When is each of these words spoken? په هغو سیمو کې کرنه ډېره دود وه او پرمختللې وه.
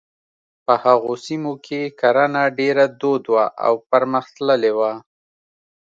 په 0.65 0.73
هغو 0.83 1.13
سیمو 1.25 1.53
کې 1.65 1.81
کرنه 1.99 2.43
ډېره 2.59 2.85
دود 2.99 3.23
وه 3.33 3.45
او 3.65 3.73
پرمختللې 3.89 4.71
وه. 4.77 4.93